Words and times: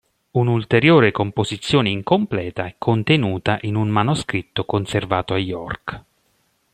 Un'ulteriore 0.31 1.11
composizione 1.11 1.91
incompleta 1.91 2.65
è 2.65 2.73
contenuta 2.79 3.59
in 3.61 3.75
un 3.75 3.89
manoscritto 3.89 4.65
conservato 4.65 5.35
a 5.35 5.37
York. 5.37 6.01